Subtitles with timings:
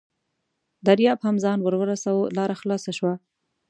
[0.85, 3.13] دریاب هم ځان راورساوه، لاره خلاصه شوه.